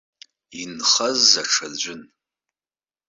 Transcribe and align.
Инхаз 0.61 1.21
аҽаӡәын. 1.41 2.01